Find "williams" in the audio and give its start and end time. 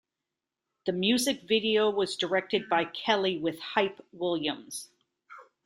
4.11-4.89